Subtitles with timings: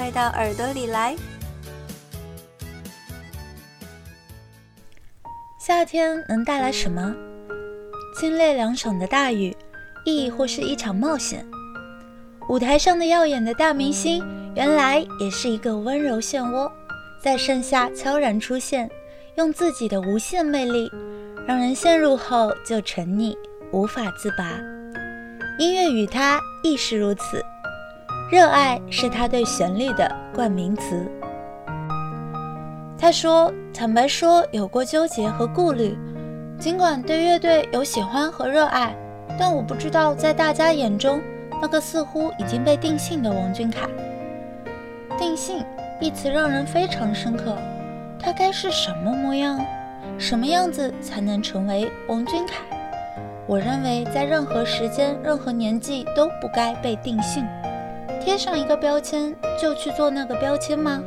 [0.00, 1.14] 快到耳朵里来！
[5.58, 7.14] 夏天能带来什么？
[8.18, 9.54] 清冽凉爽的大雨，
[10.06, 11.44] 亦或是一场冒险？
[12.48, 14.24] 舞台上的耀眼的大明星。
[14.56, 16.72] 原来也是一个温柔漩涡，
[17.22, 18.90] 在盛夏悄然出现，
[19.36, 20.90] 用自己的无限魅力，
[21.46, 23.36] 让人陷入后就沉溺，
[23.70, 24.58] 无法自拔。
[25.58, 27.44] 音乐与他亦是如此，
[28.30, 31.04] 热爱是他对旋律的冠名词。
[32.96, 35.98] 他说：“坦白说，有过纠结和顾虑，
[36.56, 38.94] 尽管对乐队有喜欢和热爱，
[39.36, 41.20] 但我不知道在大家眼中，
[41.60, 43.88] 那个似乎已经被定性的王俊凯。”
[45.18, 45.64] 定性
[46.00, 47.56] 一词让人非常深刻，
[48.16, 49.60] 他该是什么模样？
[50.18, 52.62] 什么样子才能成为王俊凯？
[53.48, 57.44] 我认为在任何时间、任何年纪都不该被定性，
[58.22, 61.02] 贴上一个标签就去做那个标签吗？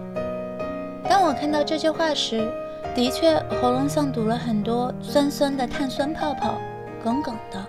[1.07, 2.51] 当我看到这句话时，
[2.95, 6.55] 的确喉咙像堵了很多酸酸的碳酸泡泡，
[7.03, 7.63] 梗梗的。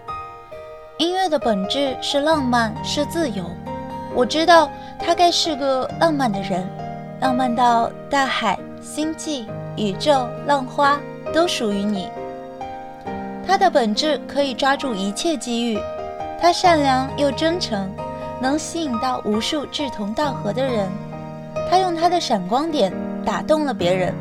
[0.99, 3.45] 音乐的本质是浪漫，是自由。
[4.15, 6.67] 我知道他该是个浪漫的人，
[7.21, 10.99] 浪漫到大海、星际、宇宙、浪花
[11.33, 12.09] 都属于你。
[13.47, 15.79] 他的本质可以抓住一切机遇，
[16.41, 17.91] 他善良又真诚，
[18.41, 20.89] 能吸引到无数志同道合的人。
[21.71, 22.93] 他用他的闪光点
[23.25, 24.15] 打动了别人，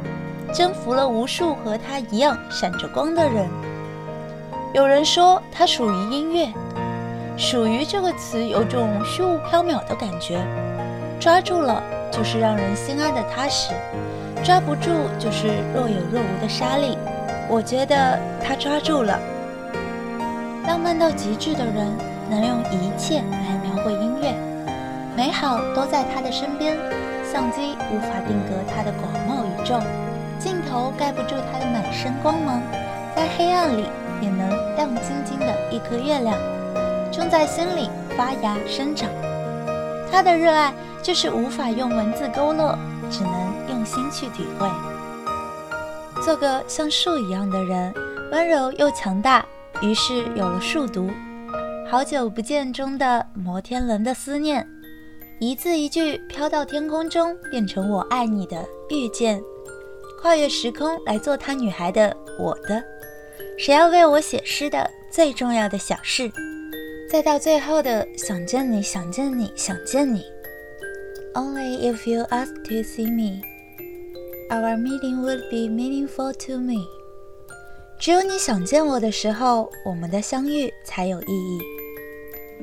[0.53, 3.47] 征服了无数和他一样闪着光的人。
[4.73, 6.47] 有人说他属于音乐。
[7.35, 10.39] 属于这个词有种虚无缥缈的感觉，
[11.19, 11.81] 抓住了
[12.11, 13.73] 就是让人心安的踏实，
[14.43, 16.95] 抓不住就是若有若无的沙粒。
[17.49, 19.19] 我觉得他抓住了。
[20.67, 21.91] 浪漫到极致的人
[22.29, 24.35] 能用一切来描绘音乐，
[25.17, 26.77] 美好都在他的身边，
[27.25, 29.79] 相机无法定格他的广袤宇宙，
[30.37, 32.61] 镜头盖不住他的满身光芒，
[33.15, 33.85] 在黑暗里
[34.21, 36.37] 也能亮晶晶的一颗月亮。
[37.11, 39.09] 种在心里发芽生长，
[40.11, 42.77] 他的热爱就是无法用文字勾勒，
[43.09, 44.69] 只能用心去体会。
[46.23, 47.91] 做个像树一样的人，
[48.31, 49.43] 温柔又强大，
[49.81, 51.09] 于是有了树读。
[51.93, 54.67] 好久不见中的摩天轮的思念，
[55.39, 59.39] 一字一句飘到天空中，变成我爱你的遇见。
[60.19, 62.83] 跨越时空来做他女孩的我的，
[63.59, 66.31] 谁要为我写诗的最重要的小事。
[67.11, 70.23] 再到最后的想见你，想见你，想见你。
[71.35, 73.43] Only if you ask to see me,
[74.49, 76.87] our meeting would be meaningful to me。
[77.99, 81.61] 只有你想见我的时候，我们的相遇才有意义。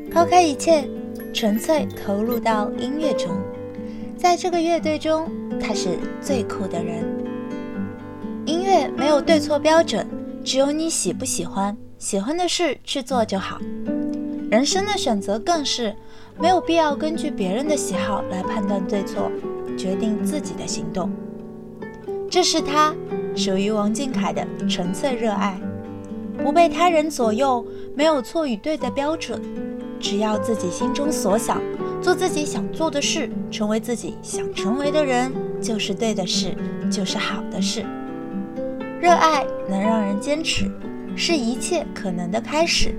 [0.08, 0.88] 抛开一切，
[1.32, 3.30] 纯粹投入到音乐中。
[4.16, 5.30] 在这个乐队中，
[5.60, 7.04] 他是最酷的人。
[8.46, 10.06] 音乐没有对错标准，
[10.44, 13.58] 只有你喜不喜欢，喜欢的事去做就好。
[14.50, 15.94] 人生的选择更是
[16.38, 19.30] 没有必要根据别人的喜好来判断对错，
[19.78, 21.10] 决定自己的行动。
[22.28, 22.94] 这是他
[23.36, 25.60] 属于王俊凯的纯粹热爱，
[26.42, 29.40] 不被他人左右，没有错与对的标准，
[30.00, 31.60] 只要自己心中所想，
[32.02, 35.30] 做自己想做的事，成为自己想成为的人，
[35.60, 36.56] 就是对的事，
[36.90, 37.84] 就是好的事。
[39.00, 40.70] 热爱能让人坚持，
[41.14, 42.94] 是一切可能的开始。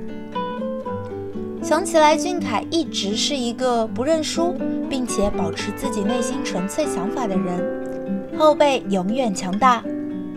[1.62, 4.56] 想起来，俊凯一直是一个不认输，
[4.90, 8.32] 并且保持自己内心纯粹想法的人。
[8.38, 9.84] 后背永远强大，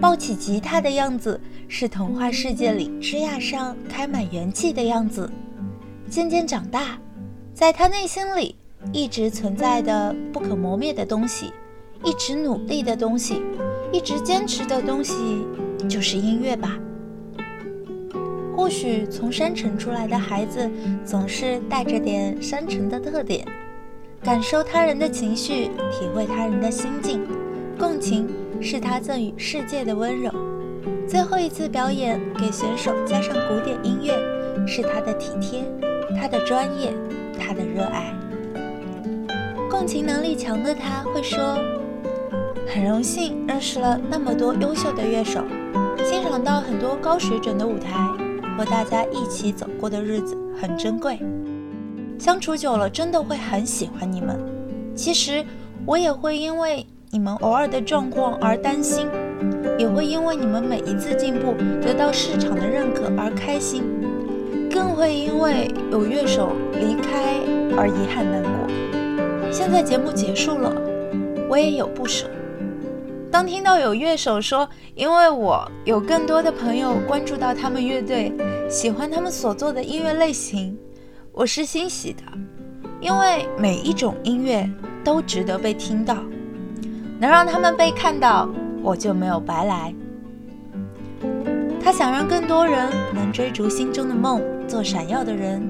[0.00, 5.30] 抱起吉他的样子是童话世界里枝桠上开满元气的样子。
[6.08, 6.98] 渐渐长大，
[7.52, 8.56] 在他内心里
[8.92, 11.52] 一直存在的不可磨灭的东西，
[12.04, 13.42] 一直努力的东西，
[13.92, 15.44] 一直坚持的东西，
[15.88, 16.78] 就是音乐吧。
[18.56, 20.70] 或许从山城出来的孩子
[21.04, 23.44] 总是带着点山城的特点，
[24.22, 27.20] 感受他人的情绪，体会他人的心境，
[27.76, 28.28] 共情
[28.60, 30.30] 是他赠予世界的温柔。
[31.08, 34.14] 最后一次表演给选手加上古典音乐，
[34.66, 35.64] 是他的体贴，
[36.18, 36.92] 他的专业，
[37.38, 38.12] 他的热爱。
[39.70, 41.58] 共情能力强的他会说
[42.72, 45.44] ：“很荣幸认识了那么多优秀的乐手，
[46.04, 47.92] 欣赏到很多高水准的舞台，
[48.56, 51.18] 和大家一起走过的日子很珍贵。
[52.18, 54.38] 相处久了，真的会很喜欢你们。
[54.94, 55.44] 其实
[55.84, 59.08] 我也会因为你们偶尔的状况而担心，
[59.76, 63.82] 也会因为你们每一次进步得到市场的认可而开心，
[64.74, 67.38] 更会因为有乐手离开
[67.76, 69.52] 而遗憾难过。
[69.52, 70.74] 现在节目结束了，
[71.48, 72.28] 我也有不舍。
[73.30, 78.32] 当听到有乐手说，因为我有更多的朋友关注到他们乐队，
[78.68, 80.76] 喜欢他们所做的音乐类型，
[81.30, 82.22] 我是欣喜的，
[83.00, 84.68] 因为每一种音乐
[85.04, 86.16] 都值得被听到，
[87.20, 88.48] 能让他们被看到，
[88.82, 89.94] 我就没有白来。
[91.80, 95.62] 他想让更多人能追逐心中的梦，做闪耀的人，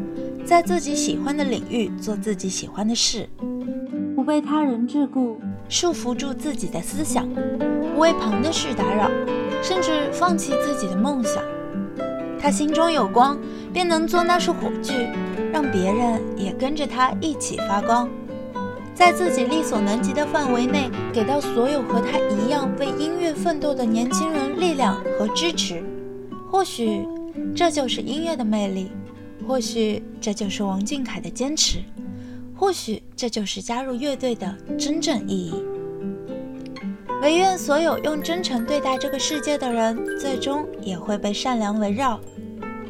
[0.44, 3.28] 在自己喜欢的领域做自己喜欢的事，
[4.14, 5.36] 不被他人桎梏。
[5.66, 7.26] 束缚住自己的思想，
[7.94, 9.10] 不为旁的事打扰，
[9.62, 11.42] 甚至放弃自己的梦想。
[12.38, 13.38] 他心中有光，
[13.72, 15.08] 便能做那束火炬，
[15.50, 18.08] 让别人也跟着他一起发光。
[18.94, 25.82] 在自己力所能及的范围内，给到所有和他一样为音乐奋斗的年轻人力量和支持。
[26.50, 27.08] 或许
[27.54, 28.90] 这就是音乐的魅力，
[29.46, 31.78] 或许这就是王俊凯的坚持。
[32.56, 35.54] 或许这就是加入乐队的真正意义。
[37.20, 42.20] 唯愿所有用真诚对待这个世界的人，最终也会被善良围绕。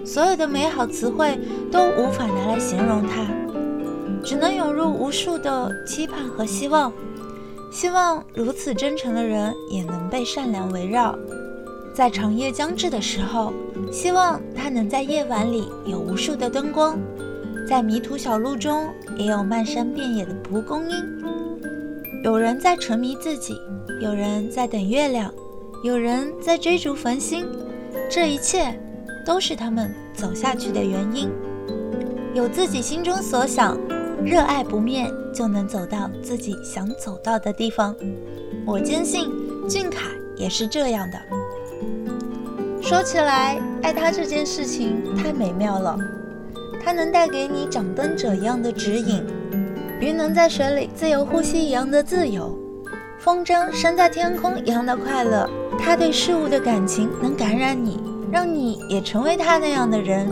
[0.04, 1.38] 所有的美好词汇
[1.72, 3.26] 都无法拿来形容它，
[4.22, 6.92] 只能涌入无数的期盼和希望。
[7.72, 11.18] 希望如此真诚的人也能被善良围绕。
[11.94, 13.52] 在长夜将至的时候，
[13.92, 16.98] 希望他能在夜晚里有无数的灯光。
[17.68, 20.96] 在迷途小路中，也有漫山遍野的蒲公英。
[22.24, 23.56] 有人在沉迷自己，
[24.00, 25.32] 有人在等月亮，
[25.84, 27.46] 有人在追逐繁星。
[28.10, 28.76] 这一切，
[29.24, 31.30] 都是他们走下去的原因。
[32.34, 33.78] 有自己心中所想，
[34.24, 37.94] 热爱不灭，就能走到自己想走到的地方。
[38.66, 39.30] 我坚信，
[39.68, 41.18] 俊凯也是这样的。
[42.86, 45.96] 说起来，爱他这件事情太美妙了。
[46.84, 49.24] 它能带给你掌灯者一样的指引，
[49.98, 52.54] 鱼能在水里自由呼吸一样的自由，
[53.18, 55.48] 风筝升在天空一样的快乐。
[55.78, 57.98] 他对事物的感情能感染你，
[58.30, 60.30] 让你也成为他那样的人。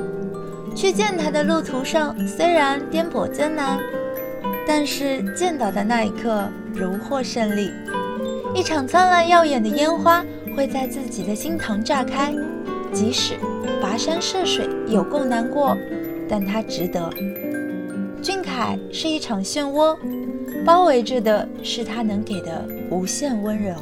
[0.74, 3.80] 去见他的路途上虽然颠簸艰难，
[4.66, 7.70] 但是见到的那一刻如获胜利。
[8.54, 10.22] 一场灿烂耀眼的烟花
[10.56, 12.34] 会在自己的心膛炸开，
[12.92, 13.34] 即使
[13.82, 15.76] 跋山涉水有够难过。
[16.28, 17.10] 但它值得。
[18.22, 19.96] 俊凯是一场漩涡，
[20.64, 23.74] 包围着的是他能给的无限温柔。